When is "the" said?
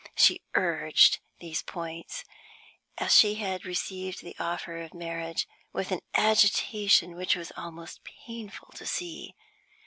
4.23-4.35